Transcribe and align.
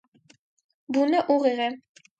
Բունը 0.97 1.23
ուղիղ 1.37 1.65
է։ 1.71 1.73